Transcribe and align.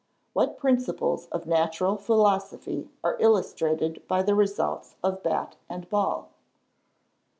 _What 0.35 0.57
principles 0.57 1.27
of 1.27 1.45
natural 1.45 1.95
philosophy 1.95 2.89
are 3.03 3.17
illustrated 3.19 4.01
by 4.07 4.23
the 4.23 4.33
results 4.33 4.95
of 5.03 5.21
bat 5.21 5.57
and 5.69 5.87
ball? 5.91 6.29